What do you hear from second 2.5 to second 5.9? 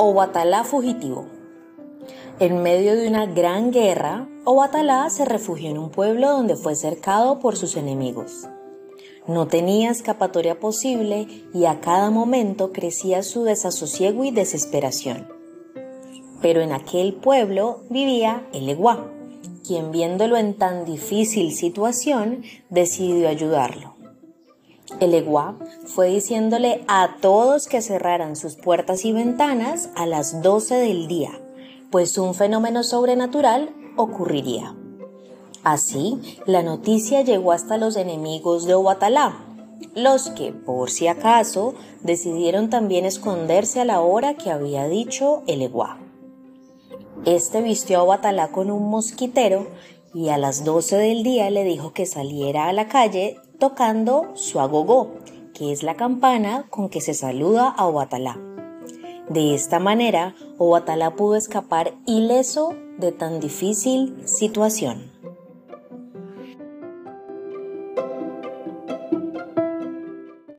medio de una gran guerra, Obatalá se refugió en un